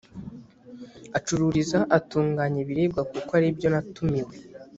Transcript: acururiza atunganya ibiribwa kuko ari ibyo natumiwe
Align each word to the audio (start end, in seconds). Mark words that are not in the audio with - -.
acururiza 1.17 1.79
atunganya 1.97 2.59
ibiribwa 2.63 3.01
kuko 3.11 3.29
ari 3.37 3.45
ibyo 3.51 3.67
natumiwe 3.73 4.33